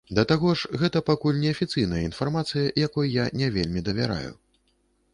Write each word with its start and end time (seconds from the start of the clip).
Да 0.17 0.21
таго 0.29 0.53
ж, 0.61 0.69
гэта 0.83 1.01
пакуль 1.09 1.41
неафіцыйная 1.43 2.01
інфармацыя, 2.09 2.75
якой 2.87 3.15
я 3.23 3.29
не 3.43 3.55
вельмі 3.59 3.89
давяраю. 3.91 4.31